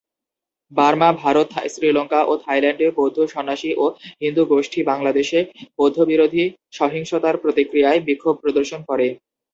Burma, 0.71 1.09
Bharat, 1.21 1.49
Sri Lanka, 1.73 2.19
ও 2.23 2.33
থাইল্যান্ডে 2.43 2.87
বৌদ্ধ 2.97 3.17
সন্ন্যাসী 3.33 3.71
ও 3.75 3.85
হিন্দু 4.21 4.43
গোষ্ঠী 4.51 4.79
বাংলাদেশে 4.83 5.39
বৌদ্ধ-বিরোধী 5.77 6.43
সহিংসতার 6.71 7.35
প্রতিক্রিয়ায় 7.37 7.99
বিক্ষোভ 8.07 8.35
প্রদর্শন 8.43 8.79
করে। 8.89 9.07